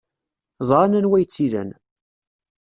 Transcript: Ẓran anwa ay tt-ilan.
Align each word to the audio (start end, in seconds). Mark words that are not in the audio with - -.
Ẓran 0.69 0.97
anwa 0.99 1.15
ay 1.17 1.25
tt-ilan. 1.25 1.69